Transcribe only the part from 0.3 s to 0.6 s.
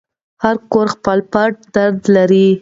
هر